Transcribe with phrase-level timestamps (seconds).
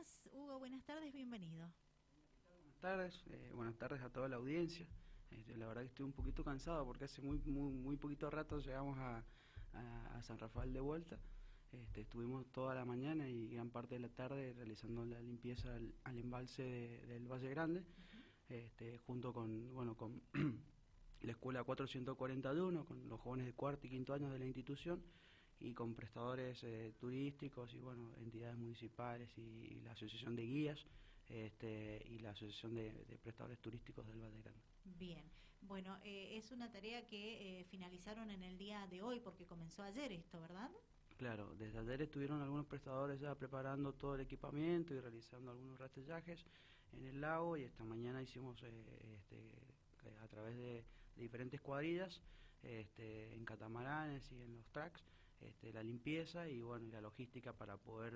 [0.00, 0.28] estás?
[0.32, 1.70] Hugo, buenas tardes, bienvenido.
[2.48, 4.86] Buenas tardes, eh, buenas tardes a toda la audiencia.
[5.30, 8.58] Este, la verdad que estoy un poquito cansado porque hace muy muy, muy poquito rato
[8.58, 9.24] llegamos a,
[10.22, 11.18] San Rafael de vuelta.
[11.72, 16.18] Este, estuvimos toda la mañana y gran parte de la tarde realizando la limpieza al,
[16.18, 16.62] embalse
[17.06, 17.84] del Valle Grande,
[18.48, 20.20] este, junto con bueno con
[21.20, 25.02] la escuela 441, con los jóvenes de cuarto y quinto año de la institución
[25.60, 30.86] y con prestadores eh, turísticos y bueno entidades municipales y, la asociación de guías
[31.28, 32.90] este, y la asociación de,
[33.22, 34.60] prestadores turísticos del Valle Grande.
[34.98, 35.22] Bien,
[35.62, 39.82] bueno, eh, es una tarea que eh, finalizaron en el día de hoy porque comenzó
[39.82, 40.70] ayer esto, ¿verdad?
[41.16, 46.44] Claro, desde ayer estuvieron algunos prestadores ya preparando todo el equipamiento y realizando algunos rastrillajes
[46.92, 49.52] en el lago y esta mañana hicimos este,
[50.22, 50.84] a través de,
[51.16, 52.20] diferentes cuadrillas
[52.62, 55.04] este, en catamaranes y en los tracks
[55.40, 58.14] este, la limpieza y bueno y la logística para poder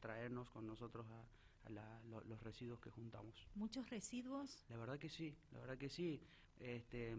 [0.00, 1.24] traernos con nosotros a,
[2.28, 3.34] los residuos que juntamos.
[3.56, 4.64] ¿Muchos residuos?
[4.68, 6.20] La verdad que sí, la verdad que sí.
[6.60, 7.16] Este,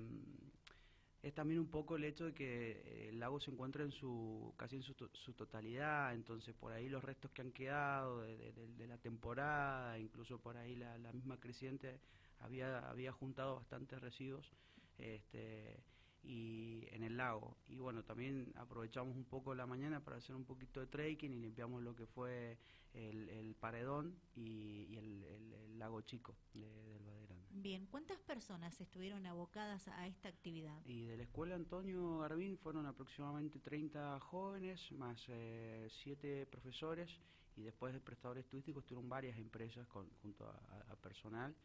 [1.21, 4.53] es también un poco el hecho de que eh, el lago se encuentra en su
[4.55, 4.93] casi en su,
[5.33, 10.75] totalidad, entonces por ahí los restos que han quedado de, la temporada, incluso por ahí
[10.77, 11.99] la, la misma creciente
[12.39, 14.49] había había juntado bastantes residuos.
[14.97, 15.83] Este,
[16.27, 17.55] y en el lago.
[17.69, 21.37] Y bueno, también aprovechamos un poco la mañana para hacer un poquito de trekking y
[21.39, 22.57] limpiamos lo que fue
[22.93, 27.39] el, paredón y, el, lago chico del Baderán.
[27.51, 30.83] Bien, ¿cuántas personas estuvieron abocadas a esta actividad?
[30.85, 37.09] Y de la escuela Antonio Garbín fueron aproximadamente 30 jóvenes, más 7 eh, profesores
[37.55, 41.55] y después de prestadores turísticos estuvieron varias empresas con, junto a personal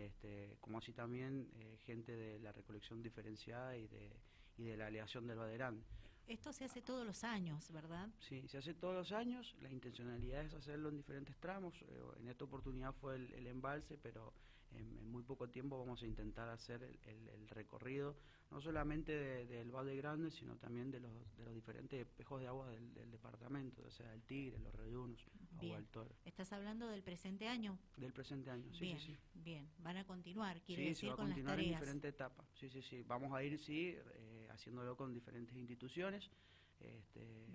[0.00, 4.10] este, como así también eh, gente de la recolección diferenciada y de,
[4.56, 5.84] y de la aleación del Baderán.
[6.26, 8.08] Esto se hace todos los años, ¿verdad?
[8.20, 9.54] Sí, se hace todos los años.
[9.60, 11.74] La intencionalidad es hacerlo en diferentes tramos.
[11.82, 14.32] Eh, en esta oportunidad fue el, embalse, pero
[14.70, 18.16] en, muy poco tiempo vamos a intentar hacer el, recorrido,
[18.52, 19.12] no solamente
[19.46, 23.82] del Valle Grande, sino también de los, de los diferentes espejos de agua del, departamento,
[23.86, 25.26] o sea, el Tigre, los Reyunos,
[25.58, 26.14] Agua del Toro.
[26.24, 27.78] ¿Estás hablando del presente año?
[27.96, 29.40] Del presente año, sí, bien, sí, sí.
[29.40, 32.14] Bien, van a continuar, quiere sí, decir, se va a con continuar las en diferentes
[32.14, 32.46] etapas.
[32.54, 33.02] Sí, sí, sí.
[33.02, 36.30] Vamos a ir, sí, eh, haciéndolo con diferentes instituciones,
[36.78, 37.46] este,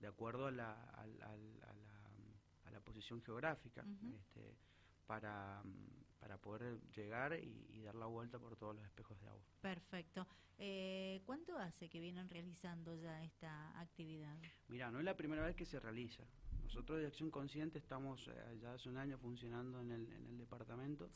[0.00, 3.84] de acuerdo a la, a, la, a la, posición geográfica.
[4.14, 4.56] este,
[5.06, 5.62] para,
[6.20, 9.42] para poder llegar y, dar la vuelta por todos los espejos de agua.
[9.60, 10.26] Perfecto.
[11.52, 14.34] ¿Cuánto hace que vienen realizando ya esta actividad?
[14.68, 16.22] Mira, no es la primera vez que se realiza.
[16.62, 20.38] Nosotros de Acción Consciente estamos eh, ya hace un año funcionando en el, en el
[20.38, 21.10] departamento,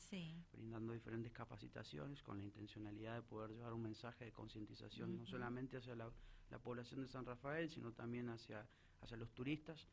[0.53, 5.79] brindando diferentes capacitaciones con la intencionalidad de poder llevar un mensaje de concientización no solamente
[5.79, 6.11] hacia la,
[6.51, 8.67] la, población de San Rafael, sino también hacia,
[9.01, 9.89] hacia los turistas.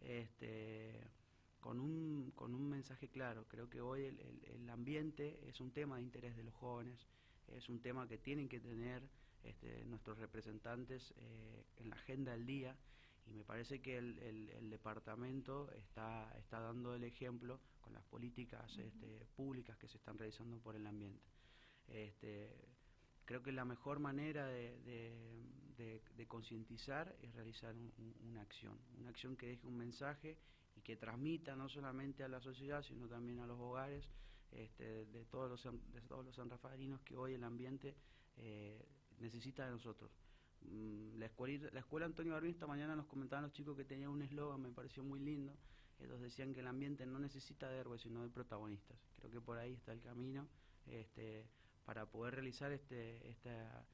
[0.00, 1.08] Este,
[1.60, 3.46] con un, con un mensaje claro.
[3.46, 7.06] Creo que hoy el, ambiente es un tema de interés de los jóvenes,
[7.46, 9.08] es un tema que tienen que tener
[9.44, 12.76] este, nuestros representantes eh, en la agenda del día.
[13.26, 19.26] Y me parece que el, departamento está, está dando el ejemplo con las políticas este,
[19.34, 21.24] públicas que se están realizando por el ambiente.
[21.88, 22.50] Este,
[23.24, 24.78] creo que la mejor manera de,
[25.76, 27.74] de, concientizar es realizar
[28.22, 30.36] una acción, una acción que deje un mensaje
[30.74, 34.04] y que transmita no solamente a la sociedad, sino también a los hogares
[34.50, 37.94] este, de, todos los, de todos los sanrafaelinos que hoy el ambiente
[38.36, 38.84] eh,
[39.20, 40.10] necesita de nosotros.
[40.62, 44.08] Mm, la, escuela, la escuela Antonio Barbín esta mañana nos comentaban los chicos que tenía
[44.08, 45.56] un eslogan, me pareció muy lindo.
[46.00, 48.98] Ellos decían que el ambiente no necesita de héroes, sino de protagonistas.
[49.16, 50.48] Creo que por ahí está el camino
[50.86, 51.46] este,
[51.84, 53.86] para poder realizar este, esta,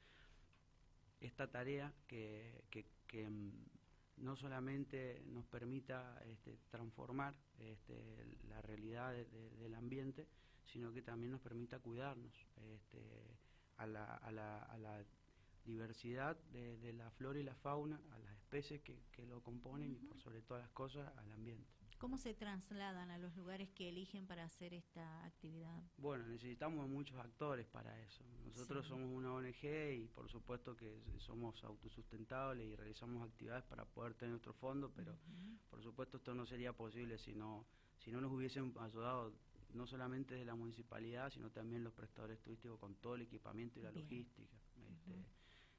[1.21, 3.53] esta tarea que, que, que mm,
[4.19, 10.27] no solamente nos permita este, transformar este, la realidad del ambiente,
[10.65, 12.33] sino que también nos permita cuidarnos
[12.75, 13.39] este,
[13.81, 15.05] a, la, a, la, a la
[15.65, 20.19] diversidad de, la flora y la fauna, a las especies que, lo componen y por
[20.19, 21.69] sobre todas las cosas al ambiente.
[21.99, 25.83] ¿Cómo se trasladan a los lugares que eligen para hacer esta actividad?
[25.99, 28.25] Bueno, necesitamos muchos actores para eso.
[28.47, 34.15] Nosotros somos una ONG y por supuesto que somos autosustentables y realizamos actividades para poder
[34.15, 35.15] tener nuestro fondo, pero
[35.69, 37.67] por supuesto esto no sería posible si no,
[37.99, 39.35] si no nos hubiesen ayudado
[39.75, 43.83] no solamente de la municipalidad, sino también los prestadores turísticos con todo el equipamiento y
[43.83, 44.57] la logística.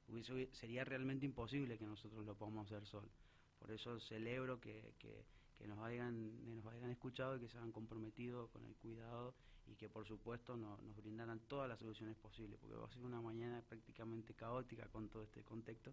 [0.08, 3.10] Este, sería realmente imposible que nosotros lo podamos hacer solos.
[3.58, 5.24] Por eso celebro que, que
[5.62, 9.32] que nos hayan, nos hayan escuchado y que se hayan comprometido con el cuidado
[9.68, 13.20] y que por supuesto nos brindaran todas las soluciones posibles, porque va a ser una
[13.20, 15.92] mañana prácticamente caótica con todo este contexto,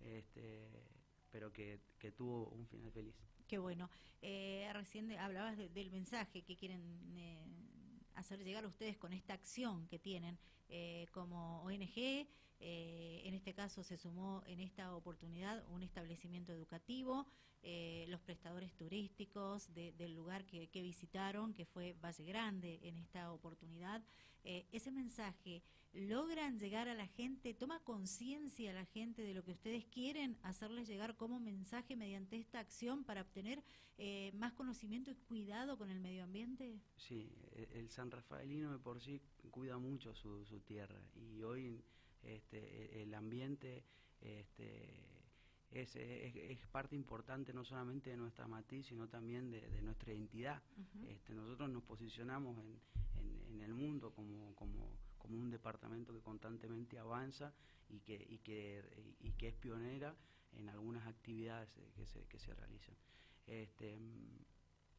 [0.00, 0.68] este,
[1.30, 3.14] pero que, que tuvo un final feliz.
[3.46, 3.88] Qué bueno.
[4.20, 6.82] Eh, recién hablabas del mensaje que quieren
[7.16, 7.46] eh,
[8.14, 10.38] hacer llegar a ustedes con esta acción que tienen
[10.68, 12.28] eh, como ONG.
[12.60, 17.26] En este caso se sumó en esta oportunidad un establecimiento educativo,
[18.08, 24.02] los prestadores turísticos del lugar que, visitaron, que fue Valle Grande en esta oportunidad.
[24.42, 25.62] ese mensaje
[25.92, 30.86] logran llegar a la gente, toma conciencia la gente de lo que ustedes quieren hacerles
[30.86, 33.62] llegar como mensaje mediante esta acción para obtener
[33.96, 36.80] eh, más conocimiento y cuidado con el medio ambiente?
[36.96, 39.20] Sí, e, el San Rafaelino de por sí
[39.50, 41.82] cuida mucho su, su tierra y hoy
[42.22, 42.58] este,
[42.98, 43.84] e, el ambiente
[44.20, 45.04] este,
[45.70, 50.62] es, es, parte importante no solamente de nuestra matiz, sino también de, nuestra identidad.
[51.06, 52.80] este, nosotros nos posicionamos en,
[53.54, 54.88] en, el mundo como, como
[55.28, 57.52] como un departamento que constantemente avanza
[57.90, 58.82] y que, y que,
[59.20, 60.16] y que es pionera
[60.52, 62.96] en algunas actividades que se, que se realizan.
[63.46, 63.98] Este,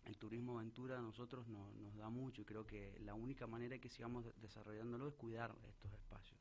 [0.05, 3.89] el turismo aventura a nosotros nos da mucho y creo que la única manera que
[3.89, 6.39] sigamos desarrollándolo es cuidar estos espacios.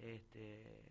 [0.00, 0.82] Este,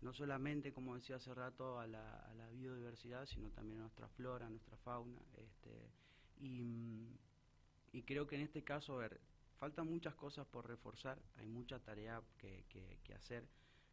[0.00, 4.08] no solamente, como decía hace rato, a la, a la biodiversidad, sino también a nuestra
[4.08, 5.20] flora, a nuestra fauna.
[5.36, 5.90] Este,
[6.38, 7.08] y,
[7.92, 9.20] y creo que en este caso, a ver,
[9.58, 12.64] faltan muchas cosas por reforzar, hay mucha tarea que,
[13.02, 13.48] que, hacer,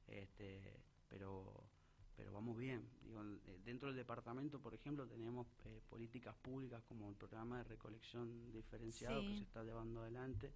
[0.07, 1.63] este, pero,
[2.15, 2.87] pero vamos bien.
[3.45, 8.51] Eh, dentro del departamento, por ejemplo, tenemos eh, políticas públicas como el programa de recolección
[8.51, 10.51] diferenciado que se está llevando adelante.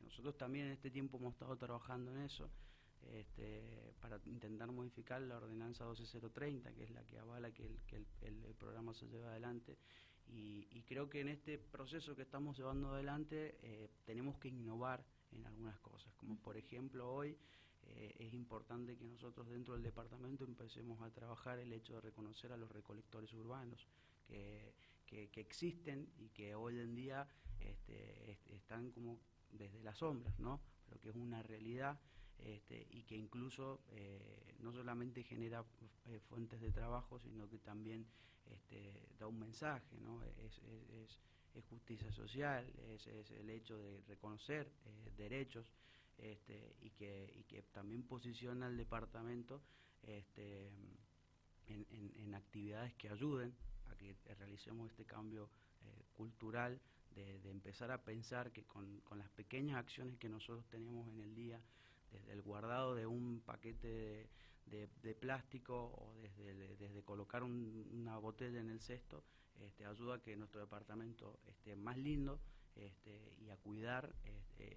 [0.00, 2.50] nosotros también en este tiempo hemos estado trabajando en eso.
[3.02, 7.96] Este, para intentar modificar la ordenanza 12030, que es la que avala que el, que
[7.96, 9.78] el, el programa se lleve adelante
[10.32, 15.46] y, creo que en este proceso que estamos llevando adelante eh, tenemos que innovar en
[15.46, 17.36] algunas cosas, como por ejemplo hoy
[17.82, 22.52] eh, es importante que nosotros dentro del departamento empecemos a trabajar el hecho de reconocer
[22.52, 23.86] a los recolectores urbanos
[24.26, 24.74] que,
[25.06, 27.26] que, existen y que hoy en día
[27.58, 29.18] este, están como
[29.50, 30.60] desde las sombras, ¿no?
[30.86, 31.98] pero que es una realidad
[32.44, 35.64] este, y que incluso eh, no solamente genera
[36.28, 38.06] fuentes de trabajo, sino que también
[38.50, 40.22] este, da un mensaje, ¿no?
[40.24, 41.18] Es, es,
[41.68, 45.70] justicia social, es, el hecho de reconocer eh, derechos
[46.16, 49.60] este, y, que, y que también posiciona al departamento
[50.02, 50.68] este,
[51.66, 53.54] en, en, actividades que ayuden
[53.90, 55.50] a que realicemos este cambio
[55.82, 56.80] eh, cultural
[57.14, 61.20] de, de, empezar a pensar que con, con, las pequeñas acciones que nosotros tenemos en
[61.20, 61.60] el día,
[62.10, 64.28] desde el guardado de un paquete
[64.66, 69.24] de plástico o desde, colocar una botella en el cesto,
[69.60, 72.40] este, ayuda a que nuestro departamento esté más lindo
[72.76, 74.76] este, y a cuidar este,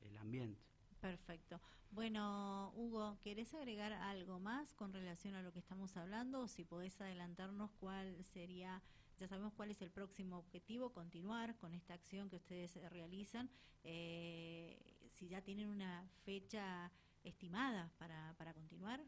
[0.00, 0.60] el, ambiente.
[1.00, 1.60] Perfecto.
[1.92, 6.40] Bueno, Hugo, ¿querés agregar algo más con relación a lo que estamos hablando?
[6.40, 8.82] O si podés adelantarnos cuál sería,
[9.16, 13.48] ya sabemos cuál es el próximo objetivo, continuar con esta acción que ustedes realizan.
[13.84, 16.90] Eh, si ya tienen una fecha
[17.24, 19.04] estimada para, para continuar?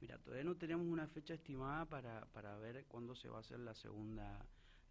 [0.00, 3.60] Mira, todavía no tenemos una fecha estimada para, para ver cuándo se va a hacer
[3.60, 4.46] la segunda,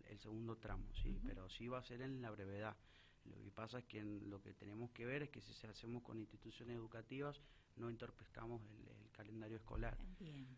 [0.06, 2.78] el segundo tramo, sí, pero sí va a ser en la brevedad.
[3.26, 6.04] Lo que pasa es que lo que tenemos que ver es que si se hacemos
[6.04, 7.42] con instituciones educativas
[7.76, 9.98] no interpretamos el, calendario escolar.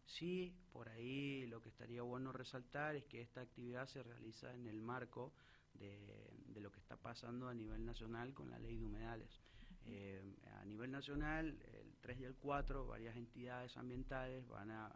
[0.05, 4.67] Sí, por ahí lo que estaría bueno resaltar es que esta actividad se realiza en
[4.67, 5.33] el marco
[5.73, 9.41] de, de lo que está pasando a nivel nacional con la ley de humedales.
[9.87, 10.21] Eh,
[10.59, 14.95] a nivel nacional, el 3 y el 4, varias entidades ambientales van a,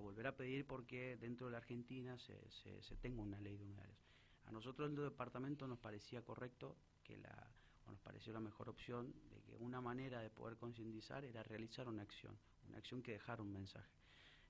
[0.00, 3.96] volver a pedir porque dentro de la Argentina se, tenga una ley de humedales.
[4.44, 7.50] A nosotros el departamento nos parecía correcto que la,
[7.86, 11.88] o nos pareció la mejor opción de que una manera de poder concientizar era realizar
[11.88, 13.90] una acción, una acción que dejara un mensaje.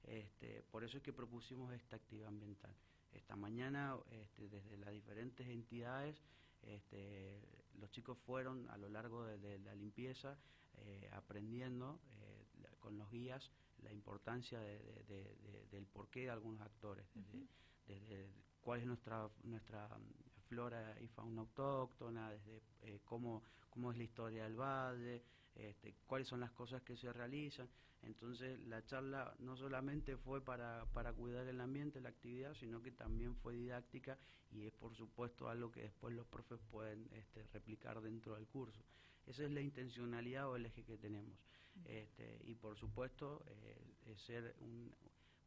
[0.03, 2.75] Este, por eso es que propusimos esta actividad ambiental.
[3.13, 6.23] Esta mañana, este, desde las diferentes entidades,
[6.63, 7.41] este,
[7.78, 10.37] los chicos fueron a lo largo de, la limpieza
[10.78, 12.47] eh, aprendiendo eh,
[12.78, 13.50] con los guías
[13.83, 17.06] la importancia del porqué de algunos actores,
[17.87, 18.30] desde,
[18.61, 19.88] cuál es nuestra, nuestra
[20.49, 25.23] flora y fauna autóctona, desde eh, cómo, cómo es la historia del valle,
[25.54, 27.68] este, cuáles son las cosas que se realizan.
[28.03, 32.93] Entonces la charla no solamente fue para, para cuidar el ambiente, la actividad, sino que
[32.93, 34.19] también fue didáctica
[34.50, 38.83] y es por supuesto algo que después los profes pueden este, replicar dentro del curso.
[39.26, 41.37] Esa es la intencionalidad o el eje que tenemos.
[41.85, 44.57] Este, y por supuesto eh, ser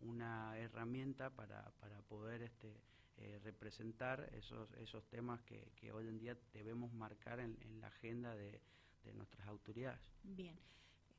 [0.01, 2.81] una herramienta para, para poder este,
[3.17, 7.87] eh, representar esos, esos temas que, que, hoy en día debemos marcar en, en la
[7.87, 8.61] agenda de,
[9.03, 9.99] de nuestras autoridades.
[10.23, 10.57] Bien.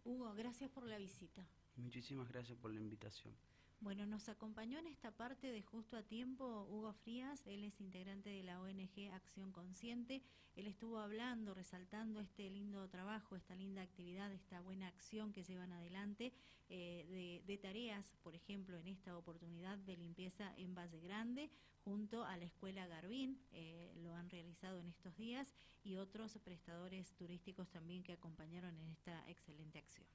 [0.05, 1.47] Hugo, gracias por la visita.
[1.77, 3.35] Muchísimas gracias por la invitación.
[3.81, 8.29] Bueno, nos acompañó en esta parte de Justo a Tiempo Hugo Frías, él es integrante
[8.29, 10.23] de la ONG Acción Consciente.
[10.55, 15.73] Él estuvo hablando, resaltando este lindo trabajo, esta linda actividad, esta buena acción que llevan
[15.73, 16.35] adelante
[16.69, 21.51] eh, de, tareas, por ejemplo, en esta oportunidad de limpieza en Valle Grande,
[21.83, 27.15] junto a la Escuela Garbín, eh, lo han realizado en estos días, y otros prestadores
[27.15, 30.07] turísticos también que acompañaron en esta excelente acción.